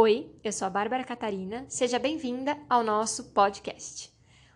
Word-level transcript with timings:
Oi, 0.00 0.30
eu 0.44 0.52
sou 0.52 0.64
a 0.64 0.70
Bárbara 0.70 1.02
Catarina. 1.02 1.66
Seja 1.68 1.98
bem-vinda 1.98 2.56
ao 2.70 2.84
nosso 2.84 3.32
podcast. 3.32 4.12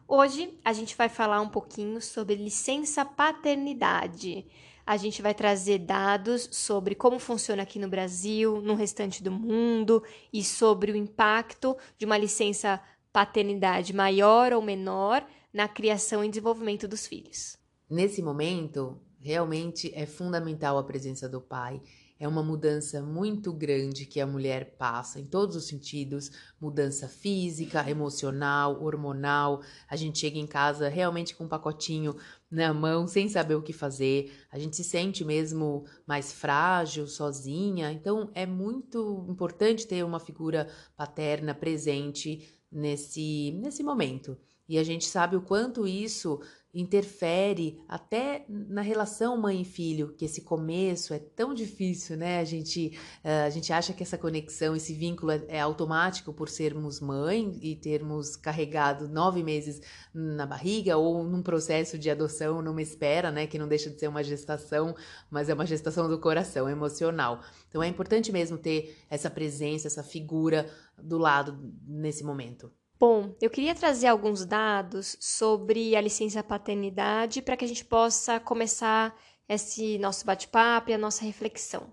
Hoje 0.06 0.56
a 0.64 0.73
gente 0.73 0.96
vai 0.96 1.09
falar 1.09 1.41
um 1.41 1.48
pouquinho 1.48 2.00
sobre 2.00 2.37
licença 2.37 3.05
paternidade 3.05 4.47
a 4.86 4.97
gente 4.97 5.20
vai 5.20 5.34
trazer 5.34 5.78
dados 5.78 6.48
sobre 6.52 6.95
como 6.95 7.19
funciona 7.19 7.62
aqui 7.62 7.78
no 7.78 7.88
Brasil, 7.88 8.60
no 8.60 8.77
restante 8.77 9.20
do 9.20 9.33
mundo 9.33 10.02
e 10.33 10.45
sobre 10.45 10.92
o 10.92 10.97
impacto 10.97 11.77
de 11.98 12.06
uma 12.06 12.16
licença 12.16 12.80
paternidade 13.12 13.92
maior 13.92 14.52
ou 14.52 14.62
menor 14.62 15.27
na 15.52 15.66
criação 15.66 16.24
e 16.24 16.28
desenvolvimento 16.28 16.86
dos 16.86 17.05
filhos. 17.05 17.56
Nesse 17.91 18.22
momento, 18.22 18.97
realmente 19.19 19.92
é 19.92 20.06
fundamental 20.06 20.78
a 20.78 20.84
presença 20.84 21.28
do 21.28 21.41
pai 21.41 21.80
é 22.22 22.28
uma 22.28 22.40
mudança 22.40 23.02
muito 23.02 23.52
grande 23.52 24.06
que 24.06 24.20
a 24.20 24.26
mulher 24.26 24.76
passa 24.78 25.18
em 25.18 25.26
todos 25.26 25.56
os 25.56 25.66
sentidos 25.66 26.30
mudança 26.60 27.08
física, 27.08 27.90
emocional, 27.90 28.80
hormonal. 28.80 29.60
A 29.88 29.97
gente 29.97 30.20
chega 30.20 30.38
em 30.38 30.47
casa 30.47 30.88
realmente 30.88 31.34
com 31.34 31.42
um 31.42 31.48
pacotinho 31.48 32.14
na 32.48 32.72
mão, 32.72 33.08
sem 33.08 33.28
saber 33.28 33.56
o 33.56 33.62
que 33.62 33.72
fazer. 33.72 34.32
A 34.52 34.58
gente 34.58 34.77
se 34.77 34.84
sente 34.84 35.24
mesmo 35.24 35.84
mais 36.06 36.32
frágil, 36.32 37.08
sozinha. 37.08 37.91
Então 37.91 38.30
é 38.34 38.47
muito 38.47 39.27
importante 39.28 39.84
ter 39.84 40.04
uma 40.04 40.20
figura 40.20 40.69
paterna 40.97 41.52
presente 41.52 42.56
nesse, 42.70 43.50
nesse 43.60 43.82
momento. 43.82 44.38
E 44.69 44.78
a 44.78 44.84
gente 44.84 45.06
sabe 45.06 45.34
o 45.34 45.42
quanto 45.42 45.88
isso 45.88 46.41
interfere 46.75 47.83
até 47.87 48.47
na 48.48 48.81
relação 48.81 49.37
mãe 49.37 49.61
e 49.61 49.65
filho, 49.65 50.15
que 50.17 50.25
esse 50.25 50.41
começo 50.41 51.12
é 51.12 51.19
tão 51.19 51.53
difícil, 51.53 52.17
né? 52.17 52.39
A 52.39 52.45
gente, 52.45 52.98
uh, 53.23 53.47
a 53.47 53.51
gente 53.51 53.73
acha 53.73 53.92
que 53.92 54.03
essa 54.03 54.17
conexão, 54.17 54.75
esse 54.75 54.95
vínculo 54.95 55.33
é, 55.33 55.45
é, 55.48 55.61
automático 55.61 56.33
por 56.33 56.48
sermos 56.48 56.98
mãe 56.98 57.59
e 57.61 57.77
termos 57.77 58.37
carregado 58.37 59.06
nove 59.06 59.43
meses 59.43 59.83
na 60.15 60.47
barriga 60.47 60.97
ou 60.97 61.23
num 61.25 61.43
processo 61.43 61.98
de 61.98 62.09
adoção, 62.09 62.62
numa 62.62 62.81
espera, 62.81 63.31
né? 63.31 63.47
Que 63.47 63.59
não 63.59 63.69
deixa 63.69 63.91
de 63.91 63.98
ser 64.00 64.09
uma 64.09 64.25
gestação, 64.25 64.95
mas 65.31 65.50
é 65.50 65.55
uma 65.55 65.67
gestação 65.67 66.09
do 66.09 66.19
coração, 66.19 66.69
emocional. 66.69 67.43
Então 67.69 67.83
é 67.83 67.89
importante 67.89 68.33
mesmo 68.33 68.56
ter 68.56 68.97
essa 69.11 69.28
presença, 69.28 69.89
essa 69.89 70.03
figura 70.03 70.70
do 70.97 71.19
lado 71.19 71.59
nesse 71.87 72.25
momento. 72.25 72.73
Bom, 73.03 73.34
eu 73.41 73.50
queria 73.50 73.75
trazer 73.75 74.06
alguns 74.06 74.47
dados 74.47 75.17
sobre 75.19 75.97
a 75.97 76.00
licença 76.00 76.41
paternidade 76.41 77.42
para 77.42 77.56
que 77.56 77.64
a 77.64 77.69
gente 77.69 77.84
possa 77.84 78.39
começar 78.39 79.20
esse 79.48 79.98
nosso 79.98 80.25
bate-papo 80.25 80.89
e 80.89 80.94
a 80.94 80.98
nossa 80.98 81.25
reflexão. 81.25 81.92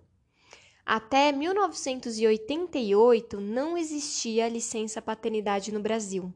Até 0.85 1.31
1988 1.31 3.41
não 3.41 3.75
existia 3.75 4.47
licença 4.47 5.01
paternidade 5.01 5.73
no 5.73 5.79
Brasil. 5.79 6.31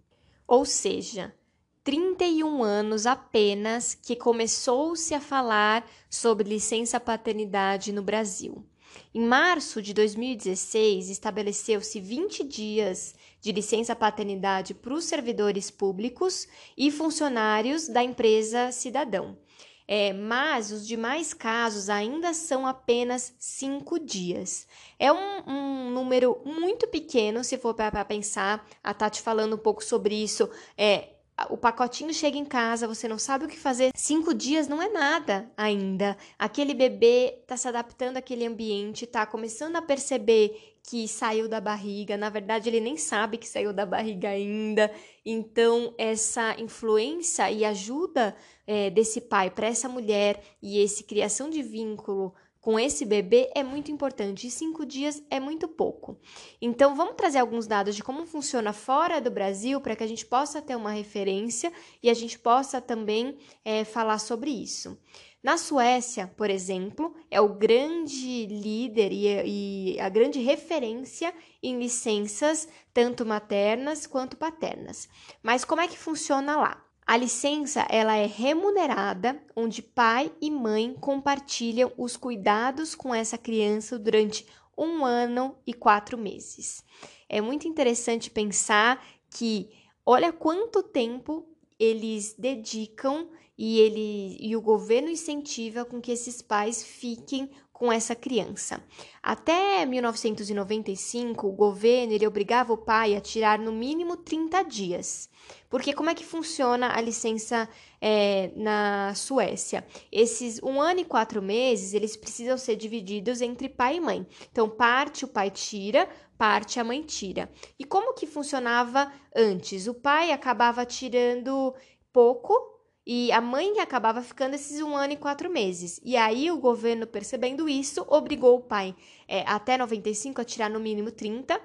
Ou 0.47 0.65
seja, 0.65 1.35
31 1.83 2.63
anos 2.63 3.05
apenas 3.05 3.93
que 3.93 4.15
começou-se 4.15 5.13
a 5.13 5.21
falar 5.21 5.87
sobre 6.09 6.49
licença 6.49 6.99
paternidade 6.99 7.93
no 7.93 8.01
Brasil. 8.01 8.65
Em 9.13 9.25
março 9.25 9.81
de 9.81 9.93
2016, 9.93 11.09
estabeleceu-se 11.09 11.99
20 11.99 12.43
dias 12.43 13.15
de 13.39 13.51
licença 13.51 13.95
paternidade 13.95 14.73
para 14.73 14.93
os 14.93 15.05
servidores 15.05 15.69
públicos 15.69 16.47
e 16.77 16.89
funcionários 16.89 17.87
da 17.87 18.03
empresa 18.03 18.71
Cidadão. 18.71 19.37
É, 19.85 20.13
mas 20.13 20.71
os 20.71 20.87
demais 20.87 21.33
casos 21.33 21.89
ainda 21.89 22.33
são 22.33 22.65
apenas 22.65 23.35
cinco 23.37 23.99
dias. 23.99 24.65
É 24.97 25.11
um, 25.11 25.43
um 25.45 25.91
número 25.91 26.41
muito 26.45 26.87
pequeno, 26.87 27.43
se 27.43 27.57
for 27.57 27.73
para 27.73 28.05
pensar. 28.05 28.65
A 28.81 28.93
Tati 28.93 29.21
falando 29.21 29.55
um 29.55 29.59
pouco 29.59 29.83
sobre 29.83 30.15
isso. 30.15 30.49
É, 30.77 31.12
o 31.49 31.57
pacotinho 31.57 32.13
chega 32.13 32.37
em 32.37 32.45
casa, 32.45 32.87
você 32.87 33.07
não 33.07 33.17
sabe 33.17 33.45
o 33.45 33.47
que 33.47 33.57
fazer. 33.57 33.91
Cinco 33.95 34.33
dias 34.33 34.67
não 34.67 34.81
é 34.81 34.89
nada 34.89 35.51
ainda. 35.57 36.15
Aquele 36.37 36.73
bebê 36.73 37.39
está 37.41 37.57
se 37.57 37.67
adaptando 37.67 38.17
àquele 38.17 38.45
ambiente, 38.45 39.05
está 39.05 39.25
começando 39.25 39.75
a 39.75 39.81
perceber 39.81 40.75
que 40.83 41.07
saiu 41.07 41.47
da 41.47 41.59
barriga. 41.59 42.17
Na 42.17 42.29
verdade, 42.29 42.69
ele 42.69 42.79
nem 42.79 42.97
sabe 42.97 43.37
que 43.37 43.47
saiu 43.47 43.73
da 43.73 43.85
barriga 43.85 44.29
ainda. 44.29 44.91
Então, 45.25 45.93
essa 45.97 46.55
influência 46.59 47.49
e 47.49 47.65
ajuda 47.65 48.35
é, 48.67 48.89
desse 48.89 49.21
pai 49.21 49.49
para 49.49 49.67
essa 49.67 49.89
mulher 49.89 50.41
e 50.61 50.79
esse 50.79 51.03
criação 51.03 51.49
de 51.49 51.63
vínculo 51.63 52.33
com 52.63 52.79
esse 52.79 53.03
bebê 53.03 53.51
é 53.53 53.61
muito 53.61 53.91
importante 53.91 54.47
e 54.47 54.49
cinco 54.49 54.85
dias 54.85 55.21
é 55.29 55.37
muito 55.37 55.67
pouco. 55.67 56.17
Então, 56.61 56.95
vamos 56.95 57.15
trazer 57.15 57.39
alguns 57.39 57.67
dados 57.67 57.93
de 57.93 58.01
como 58.01 58.25
funciona 58.25 58.71
fora 58.71 59.19
do 59.19 59.29
Brasil 59.29 59.81
para 59.81 59.97
que 59.97 60.03
a 60.03 60.07
gente 60.07 60.25
possa 60.25 60.61
ter 60.61 60.73
uma 60.73 60.91
referência 60.91 61.73
e 62.01 62.09
a 62.09 62.13
gente 62.13 62.39
possa 62.39 62.79
também 62.79 63.37
é, 63.65 63.83
falar 63.83 64.17
sobre 64.17 64.49
isso. 64.49 64.97
Na 65.43 65.57
Suécia, 65.57 66.31
por 66.37 66.49
exemplo, 66.49 67.13
é 67.29 67.41
o 67.41 67.49
grande 67.49 68.45
líder 68.45 69.11
e, 69.11 69.95
e 69.95 69.99
a 69.99 70.07
grande 70.07 70.39
referência 70.39 71.33
em 71.61 71.77
licenças, 71.77 72.65
tanto 72.93 73.25
maternas 73.25 74.07
quanto 74.07 74.37
paternas. 74.37 75.09
Mas 75.43 75.65
como 75.65 75.81
é 75.81 75.87
que 75.89 75.97
funciona 75.97 76.55
lá? 76.55 76.82
A 77.05 77.17
licença 77.17 77.85
ela 77.89 78.15
é 78.15 78.25
remunerada, 78.25 79.41
onde 79.55 79.81
pai 79.81 80.31
e 80.39 80.49
mãe 80.49 80.95
compartilham 80.99 81.91
os 81.97 82.15
cuidados 82.15 82.95
com 82.95 83.13
essa 83.13 83.37
criança 83.37 83.99
durante 83.99 84.45
um 84.77 85.05
ano 85.05 85.55
e 85.67 85.73
quatro 85.73 86.17
meses. 86.17 86.83
É 87.27 87.41
muito 87.41 87.67
interessante 87.67 88.29
pensar 88.29 89.05
que 89.29 89.69
olha 90.05 90.31
quanto 90.31 90.81
tempo 90.81 91.45
eles 91.79 92.35
dedicam 92.37 93.27
e 93.57 93.79
ele 93.79 94.37
e 94.39 94.55
o 94.55 94.61
governo 94.61 95.09
incentiva 95.09 95.85
com 95.85 96.01
que 96.01 96.11
esses 96.11 96.41
pais 96.41 96.83
fiquem 96.83 97.49
com 97.73 97.91
essa 97.91 98.15
criança. 98.15 98.81
Até 99.21 99.83
1995, 99.83 101.47
o 101.47 101.51
governo 101.51 102.13
ele 102.13 102.27
obrigava 102.27 102.71
o 102.71 102.77
pai 102.77 103.15
a 103.15 103.19
tirar 103.19 103.57
no 103.57 103.71
mínimo 103.71 104.15
30 104.15 104.63
dias. 104.63 105.27
Porque 105.69 105.91
como 105.91 106.09
é 106.09 106.13
que 106.13 106.23
funciona 106.23 106.95
a 106.95 107.01
licença 107.01 107.67
é, 107.99 108.51
na 108.55 109.13
Suécia? 109.15 109.85
Esses 110.11 110.61
um 110.61 110.79
ano 110.79 110.99
e 110.99 111.05
quatro 111.05 111.41
meses, 111.41 111.95
eles 111.95 112.15
precisam 112.15 112.57
ser 112.57 112.75
divididos 112.75 113.41
entre 113.41 113.67
pai 113.67 113.97
e 113.97 113.99
mãe. 113.99 114.27
Então, 114.51 114.69
parte 114.69 115.25
o 115.25 115.27
pai 115.27 115.49
tira, 115.49 116.07
parte 116.37 116.79
a 116.79 116.83
mãe 116.83 117.01
tira. 117.01 117.51
E 117.79 117.83
como 117.83 118.13
que 118.13 118.27
funcionava 118.27 119.11
antes? 119.35 119.87
O 119.87 119.95
pai 119.95 120.31
acabava 120.31 120.85
tirando 120.85 121.73
pouco 122.13 122.72
e 123.05 123.31
a 123.31 123.41
mãe 123.41 123.79
acabava 123.79 124.21
ficando 124.21 124.55
esses 124.55 124.81
um 124.81 124.95
ano 124.95 125.13
e 125.13 125.17
quatro 125.17 125.49
meses. 125.49 125.99
E 126.03 126.15
aí 126.15 126.49
o 126.49 126.57
governo, 126.57 127.05
percebendo 127.05 127.67
isso, 127.67 128.05
obrigou 128.07 128.57
o 128.57 128.61
pai 128.61 128.95
é, 129.27 129.41
até 129.41 129.77
95 129.77 130.39
a 130.41 130.45
tirar 130.45 130.69
no 130.69 130.79
mínimo 130.79 131.11
30. 131.11 131.59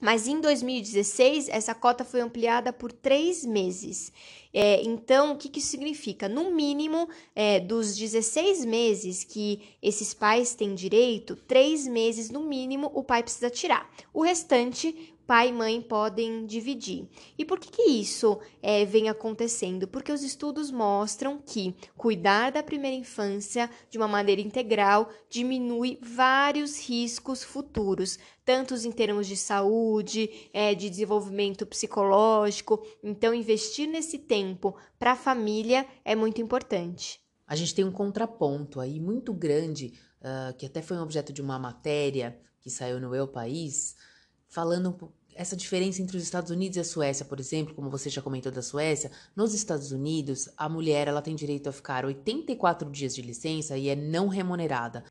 Mas 0.00 0.26
em 0.26 0.40
2016, 0.40 1.48
essa 1.48 1.74
cota 1.74 2.04
foi 2.04 2.20
ampliada 2.20 2.72
por 2.72 2.92
três 2.92 3.44
meses. 3.44 4.12
É, 4.52 4.82
então, 4.82 5.32
o 5.32 5.36
que, 5.36 5.48
que 5.48 5.60
isso 5.60 5.68
significa? 5.68 6.28
No 6.28 6.50
mínimo, 6.50 7.08
é, 7.34 7.58
dos 7.58 7.96
16 7.96 8.64
meses 8.64 9.24
que 9.24 9.62
esses 9.80 10.12
pais 10.12 10.54
têm 10.54 10.74
direito, 10.74 11.34
três 11.34 11.86
meses 11.86 12.28
no 12.28 12.42
mínimo 12.42 12.90
o 12.92 13.02
pai 13.02 13.22
precisa 13.22 13.48
tirar. 13.48 13.90
O 14.12 14.22
restante 14.22 15.13
pai 15.26 15.48
e 15.48 15.52
mãe 15.52 15.80
podem 15.80 16.46
dividir. 16.46 17.08
E 17.36 17.44
por 17.44 17.58
que, 17.58 17.70
que 17.70 17.82
isso 17.82 18.38
é, 18.62 18.84
vem 18.84 19.08
acontecendo? 19.08 19.88
Porque 19.88 20.12
os 20.12 20.22
estudos 20.22 20.70
mostram 20.70 21.38
que 21.38 21.74
cuidar 21.96 22.52
da 22.52 22.62
primeira 22.62 22.96
infância 22.96 23.70
de 23.90 23.98
uma 23.98 24.08
maneira 24.08 24.40
integral 24.40 25.10
diminui 25.28 25.98
vários 26.02 26.78
riscos 26.78 27.42
futuros, 27.42 28.18
tanto 28.44 28.74
em 28.74 28.92
termos 28.92 29.26
de 29.26 29.36
saúde, 29.36 30.48
é, 30.52 30.74
de 30.74 30.90
desenvolvimento 30.90 31.66
psicológico. 31.66 32.84
Então, 33.02 33.34
investir 33.34 33.88
nesse 33.88 34.18
tempo 34.18 34.76
para 34.98 35.12
a 35.12 35.16
família 35.16 35.86
é 36.04 36.14
muito 36.14 36.40
importante. 36.40 37.20
A 37.46 37.56
gente 37.56 37.74
tem 37.74 37.84
um 37.84 37.92
contraponto 37.92 38.80
aí 38.80 38.98
muito 38.98 39.32
grande, 39.32 39.92
uh, 40.20 40.54
que 40.56 40.66
até 40.66 40.80
foi 40.80 40.96
um 40.96 41.02
objeto 41.02 41.32
de 41.32 41.42
uma 41.42 41.58
matéria 41.58 42.38
que 42.60 42.70
saiu 42.70 42.98
no 42.98 43.14
Eu 43.14 43.28
País 43.28 43.94
falando 44.54 45.12
essa 45.34 45.56
diferença 45.56 46.00
entre 46.00 46.16
os 46.16 46.22
Estados 46.22 46.52
Unidos 46.52 46.76
e 46.76 46.80
a 46.80 46.84
Suécia, 46.84 47.24
por 47.24 47.40
exemplo, 47.40 47.74
como 47.74 47.90
você 47.90 48.08
já 48.08 48.22
comentou 48.22 48.52
da 48.52 48.62
Suécia, 48.62 49.10
nos 49.34 49.52
Estados 49.52 49.90
Unidos, 49.90 50.48
a 50.56 50.68
mulher 50.68 51.08
ela 51.08 51.20
tem 51.20 51.34
direito 51.34 51.68
a 51.68 51.72
ficar 51.72 52.04
84 52.04 52.88
dias 52.88 53.16
de 53.16 53.20
licença 53.20 53.76
e 53.76 53.88
é 53.88 53.96
não 53.96 54.28
remunerada. 54.28 55.02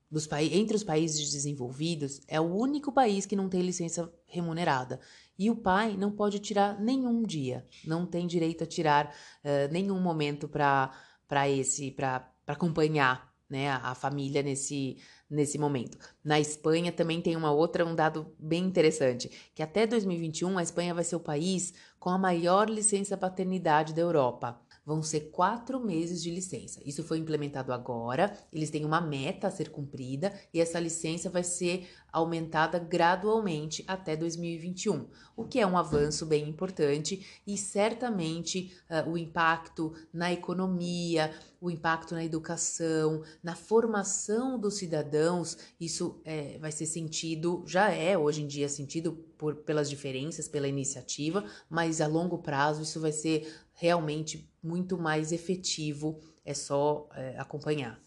Entre 0.49 0.77
os 0.77 0.83
países 0.83 1.29
desenvolvidos, 1.29 2.21
é 2.25 2.39
o 2.39 2.55
único 2.55 2.89
país 2.89 3.25
que 3.25 3.35
não 3.35 3.49
tem 3.49 3.61
licença 3.61 4.09
remunerada. 4.25 5.01
E 5.37 5.49
o 5.49 5.57
pai 5.57 5.97
não 5.97 6.09
pode 6.09 6.39
tirar 6.39 6.79
nenhum 6.79 7.21
dia, 7.21 7.67
não 7.85 8.05
tem 8.05 8.25
direito 8.25 8.63
a 8.63 8.67
tirar 8.67 9.07
uh, 9.07 9.73
nenhum 9.73 9.99
momento 9.99 10.47
para 10.47 11.49
esse, 11.49 11.91
para 11.91 12.31
acompanhar 12.47 13.33
né, 13.49 13.69
a 13.69 13.93
família 13.93 14.41
nesse, 14.41 14.97
nesse 15.33 15.57
momento. 15.57 15.97
Na 16.23 16.39
Espanha 16.39 16.91
também 16.91 17.21
tem 17.21 17.35
uma 17.35 17.51
outra, 17.51 17.85
um 17.85 17.95
dado 17.95 18.27
bem 18.37 18.63
interessante, 18.63 19.29
que 19.53 19.63
até 19.63 19.85
2021 19.85 20.57
a 20.57 20.63
Espanha 20.63 20.93
vai 20.93 21.03
ser 21.03 21.15
o 21.15 21.19
país 21.19 21.73
com 21.99 22.09
a 22.09 22.17
maior 22.17 22.69
licença 22.69 23.17
paternidade 23.17 23.93
da 23.93 24.01
Europa 24.01 24.59
vão 24.85 25.01
ser 25.01 25.31
quatro 25.31 25.79
meses 25.79 26.21
de 26.21 26.29
licença. 26.29 26.81
Isso 26.85 27.03
foi 27.03 27.17
implementado 27.17 27.71
agora, 27.71 28.37
eles 28.51 28.69
têm 28.69 28.85
uma 28.85 28.99
meta 28.99 29.47
a 29.47 29.51
ser 29.51 29.69
cumprida 29.69 30.33
e 30.53 30.59
essa 30.59 30.79
licença 30.79 31.29
vai 31.29 31.43
ser 31.43 31.87
aumentada 32.13 32.77
gradualmente 32.77 33.83
até 33.87 34.15
2021, 34.15 35.07
o 35.35 35.43
que 35.43 35.59
é 35.59 35.65
um 35.65 35.75
avanço 35.75 36.27
bem 36.27 36.47
importante 36.47 37.41
e 37.45 37.57
certamente 37.57 38.71
uh, 38.87 39.09
o 39.09 39.17
impacto 39.17 39.91
na 40.13 40.31
economia, 40.31 41.33
o 41.59 41.71
impacto 41.71 42.13
na 42.13 42.23
educação, 42.23 43.23
na 43.41 43.55
formação 43.55 44.59
dos 44.59 44.75
cidadãos, 44.75 45.57
isso 45.79 46.21
é, 46.23 46.59
vai 46.59 46.71
ser 46.71 46.85
sentido, 46.85 47.63
já 47.65 47.89
é 47.89 48.15
hoje 48.15 48.43
em 48.43 48.47
dia 48.47 48.69
sentido 48.69 49.13
por, 49.35 49.55
pelas 49.55 49.89
diferenças, 49.89 50.47
pela 50.47 50.67
iniciativa, 50.67 51.43
mas 51.67 51.99
a 51.99 52.05
longo 52.05 52.37
prazo 52.37 52.83
isso 52.83 52.99
vai 52.99 53.11
ser 53.11 53.51
realmente 53.73 54.47
muito 54.61 54.99
mais 54.99 55.31
efetivo, 55.31 56.19
é 56.45 56.53
só 56.53 57.09
é, 57.15 57.39
acompanhar. 57.39 58.02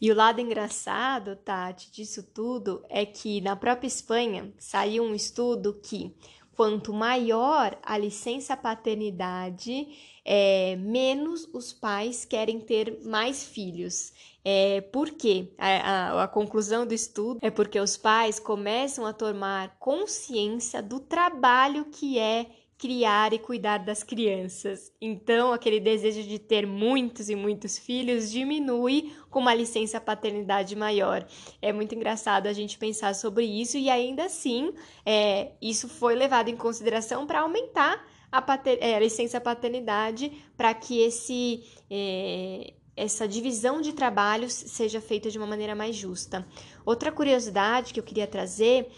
E 0.00 0.10
o 0.10 0.14
lado 0.14 0.40
engraçado, 0.40 1.36
Tati, 1.36 1.90
disso 1.90 2.22
tudo 2.22 2.84
é 2.88 3.04
que 3.04 3.40
na 3.40 3.56
própria 3.56 3.88
Espanha 3.88 4.52
saiu 4.58 5.02
um 5.02 5.14
estudo 5.14 5.74
que 5.82 6.14
quanto 6.58 6.92
maior 6.92 7.78
a 7.84 7.96
licença 7.96 8.56
paternidade, 8.56 9.86
é, 10.24 10.74
menos 10.74 11.48
os 11.52 11.72
pais 11.72 12.24
querem 12.24 12.58
ter 12.58 12.98
mais 13.04 13.44
filhos. 13.44 14.12
É, 14.44 14.80
por 14.80 15.10
quê? 15.12 15.52
A, 15.56 15.68
a, 15.68 16.24
a, 16.24 16.28
conclusão 16.28 16.84
do 16.84 16.92
estudo 16.92 17.38
é 17.40 17.48
porque 17.48 17.78
os 17.78 17.96
pais 17.96 18.40
começam 18.40 19.06
a 19.06 19.12
tomar 19.12 19.76
consciência 19.78 20.82
do 20.82 20.98
trabalho 20.98 21.84
que 21.84 22.18
é 22.18 22.46
criar 22.78 23.32
e 23.32 23.40
cuidar 23.40 23.78
das 23.78 24.04
crianças. 24.04 24.92
Então, 25.00 25.52
aquele 25.52 25.80
desejo 25.80 26.22
de 26.22 26.38
ter 26.38 26.64
muitos 26.64 27.28
e 27.28 27.34
muitos 27.34 27.76
filhos 27.76 28.30
diminui 28.30 29.12
com 29.28 29.40
uma 29.40 29.52
licença 29.52 30.00
paternidade 30.00 30.76
maior. 30.76 31.26
É 31.60 31.72
muito 31.72 31.94
engraçado 31.96 32.46
a 32.46 32.52
gente 32.52 32.78
pensar 32.78 33.16
sobre 33.16 33.44
isso 33.44 33.76
e 33.76 33.90
ainda 33.90 34.26
assim, 34.26 34.72
é, 35.04 35.52
isso 35.60 35.88
foi 35.88 36.14
levado 36.14 36.48
em 36.48 36.56
consideração 36.56 37.26
para 37.26 37.40
aumentar 37.40 38.06
a, 38.30 38.40
pater, 38.40 38.78
é, 38.80 38.94
a, 38.94 39.00
licença 39.00 39.40
paternidade 39.40 40.30
para 40.56 40.72
que 40.72 41.00
esse 41.00 41.64
é, 41.90 42.74
essa 42.96 43.26
divisão 43.26 43.80
de 43.80 43.92
trabalhos 43.92 44.52
seja 44.52 45.00
feita 45.00 45.30
de 45.30 45.38
uma 45.38 45.46
maneira 45.46 45.74
mais 45.74 45.94
justa. 45.94 46.46
Outra 46.84 47.12
curiosidade 47.12 47.92
que 47.92 48.00
eu 48.00 48.04
queria 48.04 48.26
trazer 48.26 48.88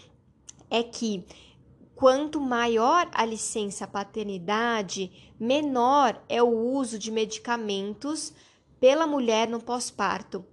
é 0.71 0.81
que 0.81 1.23
Quanto 2.01 2.41
maior 2.41 3.07
a 3.13 3.23
licença 3.23 3.85
paternidade, 3.85 5.31
menor 5.39 6.19
é 6.27 6.41
o 6.41 6.49
uso 6.49 6.97
de 6.97 7.11
medicamentos 7.11 8.33
pela 8.79 9.05
mulher 9.05 9.47
no 9.47 9.61
pós-parto. 9.61 10.43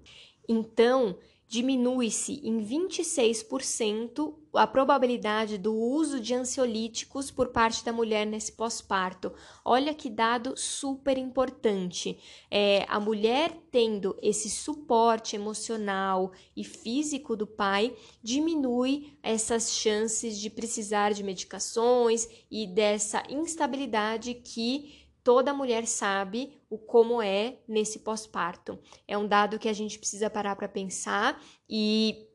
Então, 0.46 1.16
diminui-se 1.46 2.46
em 2.46 2.62
26% 2.62 4.34
a 4.54 4.66
probabilidade 4.66 5.58
do 5.58 5.74
uso 5.74 6.20
de 6.20 6.34
ansiolíticos 6.34 7.30
por 7.30 7.48
parte 7.48 7.84
da 7.84 7.92
mulher 7.92 8.26
nesse 8.26 8.52
pós-parto. 8.52 9.32
Olha 9.64 9.94
que 9.94 10.08
dado 10.08 10.56
super 10.56 11.18
importante. 11.18 12.18
É, 12.50 12.84
a 12.88 12.98
mulher 12.98 13.52
tendo 13.70 14.16
esse 14.22 14.48
suporte 14.48 15.36
emocional 15.36 16.32
e 16.56 16.64
físico 16.64 17.36
do 17.36 17.46
pai 17.46 17.94
diminui 18.22 19.18
essas 19.22 19.72
chances 19.72 20.38
de 20.38 20.48
precisar 20.48 21.12
de 21.12 21.22
medicações 21.22 22.28
e 22.50 22.66
dessa 22.66 23.22
instabilidade 23.28 24.34
que 24.34 25.08
toda 25.22 25.52
mulher 25.52 25.86
sabe 25.86 26.58
o 26.70 26.78
como 26.78 27.20
é 27.20 27.58
nesse 27.68 27.98
pós-parto. 27.98 28.78
É 29.06 29.18
um 29.18 29.28
dado 29.28 29.58
que 29.58 29.68
a 29.68 29.72
gente 29.74 29.98
precisa 29.98 30.30
parar 30.30 30.56
para 30.56 30.68
pensar 30.68 31.38
e 31.68 32.27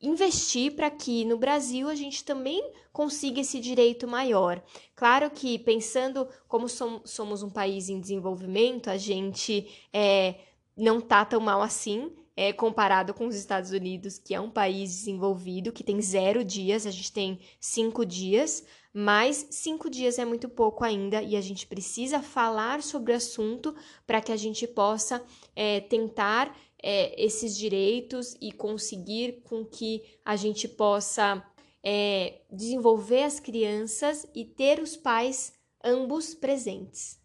investir 0.00 0.74
para 0.74 0.90
que 0.90 1.24
no 1.24 1.36
Brasil 1.36 1.88
a 1.88 1.94
gente 1.94 2.24
também 2.24 2.72
consiga 2.92 3.40
esse 3.40 3.60
direito 3.60 4.08
maior. 4.08 4.62
Claro 4.94 5.30
que 5.30 5.58
pensando 5.58 6.26
como 6.48 6.68
somos 6.68 7.42
um 7.42 7.50
país 7.50 7.88
em 7.88 8.00
desenvolvimento, 8.00 8.88
a 8.88 8.96
gente 8.96 9.68
é, 9.92 10.36
não 10.76 11.00
tá 11.00 11.24
tão 11.24 11.40
mal 11.40 11.60
assim. 11.60 12.12
É, 12.36 12.54
comparado 12.54 13.12
com 13.12 13.26
os 13.26 13.34
Estados 13.34 13.70
Unidos, 13.70 14.16
que 14.16 14.34
é 14.34 14.40
um 14.40 14.48
país 14.48 14.90
desenvolvido, 14.90 15.72
que 15.72 15.84
tem 15.84 16.00
zero 16.00 16.42
dias, 16.42 16.86
a 16.86 16.90
gente 16.90 17.12
tem 17.12 17.38
cinco 17.60 18.06
dias, 18.06 18.64
mas 18.94 19.48
cinco 19.50 19.90
dias 19.90 20.18
é 20.18 20.24
muito 20.24 20.48
pouco 20.48 20.82
ainda 20.82 21.22
e 21.22 21.36
a 21.36 21.40
gente 21.42 21.66
precisa 21.66 22.22
falar 22.22 22.82
sobre 22.82 23.12
o 23.12 23.16
assunto 23.16 23.74
para 24.06 24.22
que 24.22 24.32
a 24.32 24.36
gente 24.36 24.66
possa 24.66 25.22
é, 25.54 25.80
tentar 25.80 26.56
é, 26.82 27.22
esses 27.22 27.56
direitos 27.56 28.36
e 28.40 28.52
conseguir 28.52 29.42
com 29.44 29.64
que 29.64 30.02
a 30.24 30.36
gente 30.36 30.66
possa 30.68 31.44
é, 31.82 32.40
desenvolver 32.50 33.22
as 33.22 33.40
crianças 33.40 34.26
e 34.34 34.44
ter 34.44 34.80
os 34.80 34.96
pais 34.96 35.52
ambos 35.84 36.34
presentes. 36.34 37.18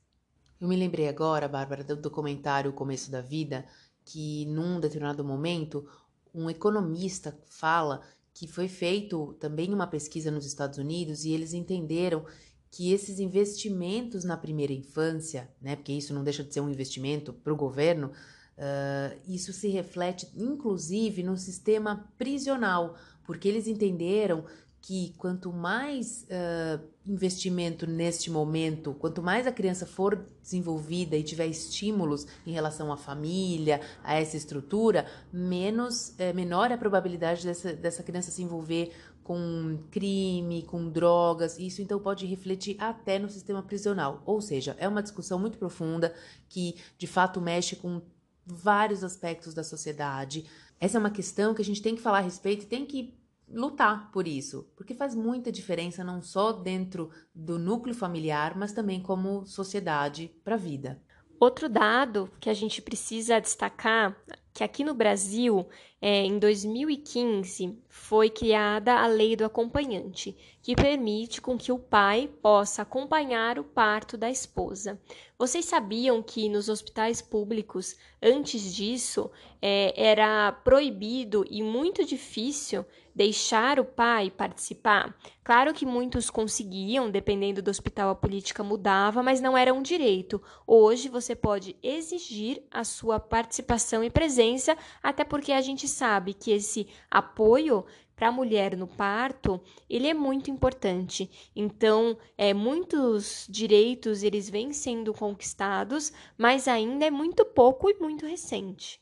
Eu 0.60 0.68
me 0.68 0.76
lembrei 0.76 1.08
agora, 1.08 1.48
Bárbara, 1.48 1.84
do 1.84 1.96
documentário 1.96 2.72
O 2.72 2.74
Começo 2.74 3.12
da 3.12 3.22
Vida, 3.22 3.66
que 4.06 4.46
num 4.46 4.80
determinado 4.80 5.24
momento 5.24 5.88
um 6.34 6.50
economista 6.50 7.38
fala 7.46 8.02
que 8.34 8.48
foi 8.48 8.68
feito 8.68 9.34
também 9.40 9.74
uma 9.74 9.88
pesquisa 9.88 10.30
nos 10.30 10.46
Estados 10.46 10.78
Unidos 10.78 11.24
e 11.24 11.32
eles 11.32 11.54
entenderam 11.54 12.26
que 12.70 12.92
esses 12.92 13.20
investimentos 13.20 14.26
na 14.26 14.36
primeira 14.36 14.74
infância, 14.74 15.50
né, 15.62 15.78
porque 15.78 15.94
isso 15.94 16.14
não 16.14 16.24
deixa 16.24 16.44
de 16.44 16.54
ser 16.54 16.60
um 16.60 16.70
investimento 16.70 17.32
para 17.32 17.54
o 17.54 17.56
governo, 17.56 18.12
uh, 18.58 19.20
isso 19.28 19.54
se 19.54 19.68
reflete 19.68 20.30
inclusive 20.36 21.24
no 21.24 21.38
sistema 21.38 22.10
prisional, 22.18 22.96
porque 23.24 23.48
eles 23.48 23.68
entenderam 23.68 24.46
que 24.86 25.16
quanto 25.18 25.52
mais 25.52 26.28
uh, 26.30 26.80
investimento 27.08 27.88
neste 27.88 28.30
momento, 28.30 28.94
quanto 28.94 29.20
mais 29.20 29.48
a 29.48 29.52
criança 29.52 29.84
for 29.84 30.24
desenvolvida 30.44 31.16
e 31.16 31.24
tiver 31.24 31.48
estímulos 31.48 32.28
em 32.46 32.52
relação 32.52 32.94
à 32.94 32.98
família, 32.98 33.82
a 34.04 34.14
essa 34.14 34.38
estrutura, 34.38 35.08
menos 35.34 36.14
é, 36.20 36.32
menor 36.34 36.70
é 36.70 36.76
a 36.76 36.78
probabilidade 36.78 37.44
dessa, 37.44 37.74
dessa 37.74 38.04
criança 38.04 38.30
se 38.30 38.44
envolver 38.44 38.92
com 39.24 39.80
crime, 39.90 40.62
com 40.62 40.88
drogas. 40.88 41.58
Isso 41.58 41.82
então 41.82 42.00
pode 42.00 42.28
refletir 42.28 42.76
até 42.80 43.18
no 43.18 43.28
sistema 43.28 43.64
prisional. 43.64 44.22
Ou 44.24 44.40
seja, 44.40 44.78
é 44.80 44.88
uma 44.88 45.02
discussão 45.02 45.40
muito 45.40 45.58
profunda 45.58 46.14
que 46.48 46.76
de 46.96 47.08
fato 47.08 47.42
mexe 47.42 47.76
com 47.76 48.04
vários 48.46 49.04
aspectos 49.04 49.54
da 49.54 49.64
sociedade. 49.64 50.46
Essa 50.80 50.98
é 50.98 51.00
uma 51.00 51.10
questão 51.10 51.54
que 51.54 51.62
a 51.62 51.66
gente 51.66 51.82
tem 51.82 51.96
que 51.96 52.02
falar 52.02 52.20
a 52.20 52.22
respeito 52.22 52.64
e 52.64 52.68
tem 52.68 52.86
que 52.86 53.18
lutar 53.48 54.12
por 54.12 54.28
isso, 54.28 54.68
porque 54.76 54.94
faz 54.94 55.14
muita 55.14 55.52
diferença 55.52 56.04
não 56.04 56.22
só 56.22 56.52
dentro 56.52 57.12
do 57.34 57.60
núcleo 57.60 57.94
familiar, 57.94 58.58
mas 58.58 58.74
também 58.74 59.02
como 59.02 59.46
sociedade 59.46 60.32
para 60.44 60.56
a 60.56 60.58
vida. 60.58 61.02
Outro 61.40 61.70
dado 61.70 62.32
que 62.40 62.50
a 62.50 62.54
gente 62.54 62.82
precisa 62.82 63.40
destacar 63.40 64.16
que 64.54 64.64
aqui 64.64 64.86
no 64.86 64.94
Brasil, 64.94 65.68
é, 66.02 66.24
em 66.24 66.40
2015, 66.40 67.78
foi 67.98 68.30
criada 68.30 69.00
a 69.00 69.08
Lei 69.08 69.38
do 69.38 69.46
Acompanhante, 69.46 70.38
que 70.62 70.76
permite 70.76 71.42
com 71.42 71.58
que 71.58 71.72
o 71.72 71.80
pai 71.80 72.30
possa 72.42 72.82
acompanhar 72.82 73.58
o 73.58 73.64
parto 73.64 74.18
da 74.18 74.30
esposa. 74.30 75.00
Vocês 75.38 75.66
sabiam 75.66 76.22
que 76.24 76.48
nos 76.48 76.70
hospitais 76.70 77.22
públicos, 77.22 77.96
antes 78.22 78.74
disso, 78.74 79.30
é, 79.62 79.94
era 79.96 80.52
proibido 80.52 81.46
e 81.50 81.62
muito 81.62 82.06
difícil 82.06 82.86
deixar 83.14 83.80
o 83.80 83.86
pai 83.86 84.32
participar? 84.32 85.14
Claro 85.44 85.74
que 85.74 85.86
muitos 85.86 86.30
conseguiam, 86.30 87.12
dependendo 87.12 87.62
do 87.62 87.70
hospital 87.70 88.10
a 88.10 88.16
política 88.16 88.64
mudava, 88.64 89.22
mas 89.22 89.42
não 89.42 89.58
era 89.58 89.74
um 89.74 89.82
direito. 89.82 90.42
Hoje 90.66 91.10
você 91.10 91.36
pode 91.36 91.76
exigir 91.84 92.64
a 92.72 92.84
sua 92.84 93.20
participação 93.20 94.04
e 94.04 94.10
presença, 94.10 94.78
até 95.04 95.24
porque 95.24 95.52
a 95.52 95.62
gente 95.62 95.88
sabe 95.88 96.34
que 96.34 96.52
esse 96.52 96.88
apoio 97.12 97.85
para 98.16 98.30
a 98.30 98.32
mulher 98.32 98.78
no 98.78 98.88
parto, 98.88 99.62
ele 99.90 100.08
é 100.08 100.14
muito 100.14 100.50
importante. 100.50 101.30
Então, 101.56 102.18
é, 102.38 102.54
muitos 102.54 103.46
direitos 103.50 104.24
eles 104.24 104.50
vêm 104.50 104.72
sendo 104.72 105.14
conquistados, 105.14 106.14
mas 106.38 106.68
ainda 106.68 107.06
é 107.06 107.12
muito 107.12 107.44
pouco 107.44 107.90
e 107.90 107.96
muito 108.00 108.26
recente. 108.26 109.00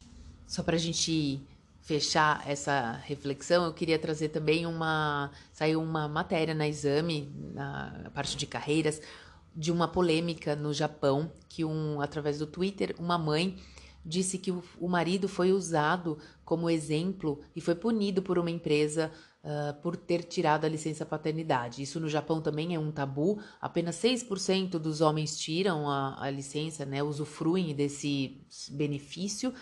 Só 0.47 0.63
para 0.63 0.75
a 0.75 0.79
gente 0.79 1.41
fechar 1.81 2.43
essa 2.47 2.93
reflexão, 3.03 3.65
eu 3.65 3.73
queria 3.73 3.99
trazer 3.99 4.29
também 4.29 4.65
uma. 4.65 5.31
Saiu 5.51 5.81
uma 5.81 6.07
matéria 6.07 6.53
na 6.53 6.67
exame, 6.67 7.31
na 7.53 8.09
parte 8.13 8.37
de 8.37 8.47
carreiras, 8.47 9.01
de 9.55 9.71
uma 9.71 9.87
polêmica 9.87 10.55
no 10.55 10.73
Japão, 10.73 11.31
que 11.47 11.63
um, 11.63 12.01
através 12.01 12.39
do 12.39 12.47
Twitter, 12.47 12.95
uma 12.97 13.17
mãe 13.17 13.57
disse 14.05 14.37
que 14.37 14.51
o, 14.51 14.63
o 14.79 14.87
marido 14.87 15.27
foi 15.27 15.51
usado 15.51 16.17
como 16.43 16.69
exemplo 16.69 17.41
e 17.55 17.61
foi 17.61 17.75
punido 17.75 18.21
por 18.21 18.37
uma 18.37 18.51
empresa 18.51 19.11
uh, 19.43 19.73
por 19.81 19.95
ter 19.95 20.23
tirado 20.23 20.65
a 20.65 20.69
licença 20.69 21.05
paternidade. 21.05 21.81
Isso 21.81 21.99
no 21.99 22.09
Japão 22.09 22.41
também 22.41 22.75
é 22.75 22.79
um 22.79 22.91
tabu. 22.91 23.39
Apenas 23.61 23.95
6% 23.97 24.71
dos 24.71 25.01
homens 25.01 25.37
tiram 25.37 25.89
a, 25.89 26.21
a 26.21 26.29
licença, 26.29 26.85
né, 26.85 27.01
usufruem 27.01 27.73
desse 27.73 28.41
benefício 28.71 29.53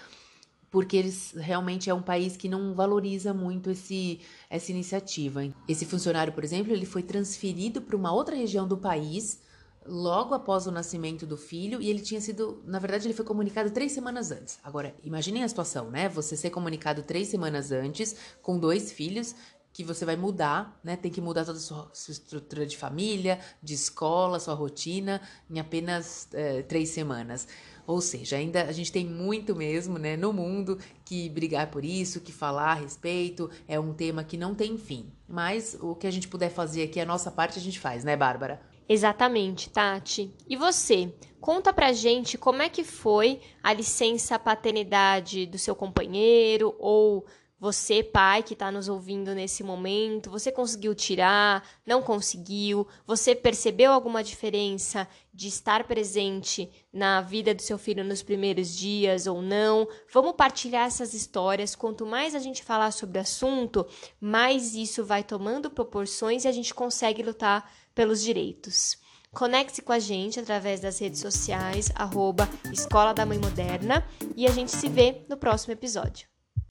porque 0.72 0.96
eles 0.96 1.34
realmente 1.36 1.90
é 1.90 1.94
um 1.94 2.02
país 2.02 2.38
que 2.38 2.48
não 2.48 2.74
valoriza 2.74 3.34
muito 3.34 3.70
esse, 3.70 4.22
essa 4.50 4.72
iniciativa. 4.72 5.42
Esse 5.68 5.86
funcionário, 5.86 6.32
por 6.32 6.46
exemplo, 6.46 6.72
ele 6.72 6.86
foi 6.86 7.04
transferido 7.04 7.82
para 7.82 7.96
uma 7.96 8.14
outra 8.14 8.38
região 8.38 8.66
do 8.66 8.78
país 8.78 9.42
logo 9.86 10.34
após 10.34 10.68
o 10.68 10.72
nascimento 10.72 11.26
do 11.26 11.38
filho 11.38 11.82
e 11.82 11.90
ele 11.90 12.02
tinha 12.02 12.22
sido, 12.22 12.62
na 12.66 12.80
verdade, 12.80 13.08
ele 13.08 13.14
foi 13.14 13.26
comunicado 13.26 13.72
três 13.72 13.92
semanas 13.92 14.32
antes. 14.32 14.60
Agora, 14.64 14.96
imaginem 15.04 15.44
a 15.44 15.48
situação, 15.48 15.90
né? 15.90 16.08
Você 16.10 16.38
ser 16.38 16.50
comunicado 16.50 17.04
três 17.04 17.28
semanas 17.28 17.72
antes 17.72 18.16
com 18.42 18.60
dois 18.60 18.92
filhos 18.92 19.36
que 19.74 19.84
você 19.84 20.04
vai 20.04 20.18
mudar, 20.18 20.80
né? 20.84 20.96
Tem 20.96 21.12
que 21.12 21.22
mudar 21.22 21.46
toda 21.46 21.58
a 21.58 21.62
sua, 21.62 21.90
sua 21.94 22.12
estrutura 22.12 22.66
de 22.66 22.78
família, 22.78 23.40
de 23.64 23.74
escola, 23.74 24.40
sua 24.40 24.54
rotina 24.54 25.22
em 25.50 25.60
apenas 25.60 26.28
é, 26.34 26.62
três 26.62 26.90
semanas. 26.90 27.48
Ou 27.88 28.00
seja, 28.00 28.38
ainda 28.38 28.64
a 28.64 28.72
gente 28.72 28.92
tem 28.92 29.06
muito 29.06 29.56
mesmo, 29.56 29.98
né, 29.98 30.16
no 30.16 30.32
mundo 30.32 30.78
que 31.04 31.28
brigar 31.30 31.72
por 31.72 31.84
isso, 31.84 32.22
que 32.22 32.32
falar 32.32 32.72
a 32.72 32.76
respeito, 32.76 33.50
é 33.68 33.80
um 33.80 33.94
tema 33.94 34.24
que 34.24 34.38
não 34.38 34.54
tem 34.54 34.78
fim. 34.78 35.12
Mas 35.28 35.76
o 35.82 35.96
que 35.96 36.06
a 36.06 36.12
gente 36.12 36.28
puder 36.28 36.50
fazer 36.50 36.84
aqui, 36.84 37.00
a 37.00 37.06
nossa 37.06 37.32
parte, 37.32 37.58
a 37.58 37.62
gente 37.62 37.80
faz, 37.80 38.04
né, 38.04 38.16
Bárbara? 38.16 38.62
Exatamente, 38.94 39.70
Tati. 39.70 40.36
E 40.50 40.58
você? 40.58 41.14
Conta 41.40 41.72
pra 41.72 41.94
gente 41.94 42.38
como 42.38 42.62
é 42.62 42.68
que 42.68 42.84
foi 42.84 43.40
a 43.64 43.72
licença 43.72 44.38
paternidade 44.38 45.46
do 45.46 45.58
seu 45.58 45.74
companheiro 45.74 46.76
ou 46.78 47.26
você, 47.62 48.02
pai, 48.02 48.42
que 48.42 48.54
está 48.54 48.72
nos 48.72 48.90
ouvindo 48.90 49.36
nesse 49.36 49.62
momento, 49.62 50.32
você 50.32 50.52
conseguiu 50.52 50.96
tirar? 50.96 51.64
Não 51.86 52.02
conseguiu? 52.02 52.88
Você 53.06 53.36
percebeu 53.36 53.92
alguma 53.92 54.24
diferença 54.24 55.08
de 55.32 55.48
estar 55.48 55.84
presente 55.84 56.68
na 56.92 57.22
vida 57.22 57.54
do 57.54 57.62
seu 57.62 57.78
filho 57.78 58.04
nos 58.04 58.24
primeiros 58.24 58.76
dias 58.76 59.28
ou 59.28 59.44
não? 59.44 59.88
Vamos 60.12 60.34
partilhar 60.36 60.88
essas 60.88 61.14
histórias. 61.14 61.76
Quanto 61.76 62.04
mais 62.04 62.34
a 62.34 62.40
gente 62.40 62.64
falar 62.64 62.90
sobre 62.90 63.20
o 63.20 63.22
assunto, 63.22 63.86
mais 64.20 64.74
isso 64.74 65.06
vai 65.06 65.24
tomando 65.24 65.70
proporções 65.70 66.46
e 66.46 66.48
a 66.48 66.52
gente 66.52 66.74
consegue 66.74 67.22
lutar 67.22 67.72
pelos 67.94 68.24
direitos. 68.24 68.98
Conecte-se 69.32 69.84
com 69.84 69.94
a 69.94 70.00
gente 70.00 70.40
através 70.40 70.80
das 70.80 70.98
redes 70.98 71.20
sociais, 71.20 71.92
arroba 71.94 72.50
Escola 72.74 73.14
da 73.14 73.24
Mãe 73.24 73.38
Moderna, 73.38 74.04
e 74.36 74.48
a 74.48 74.50
gente 74.52 74.72
se 74.72 74.90
vê 74.90 75.22
no 75.30 75.38
próximo 75.38 75.74
episódio. 75.74 76.31